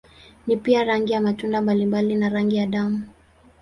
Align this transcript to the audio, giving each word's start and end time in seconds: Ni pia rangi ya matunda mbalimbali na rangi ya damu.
Ni 0.47 0.57
pia 0.57 0.83
rangi 0.83 1.13
ya 1.13 1.21
matunda 1.21 1.61
mbalimbali 1.61 2.15
na 2.15 2.29
rangi 2.29 2.55
ya 2.55 2.67
damu. 2.67 3.07